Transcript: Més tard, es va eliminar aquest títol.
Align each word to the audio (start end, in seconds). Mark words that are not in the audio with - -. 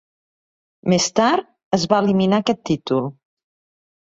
Més 0.93 1.09
tard, 1.19 1.45
es 1.79 1.85
va 1.93 2.01
eliminar 2.05 2.41
aquest 2.45 2.65
títol. 2.71 3.05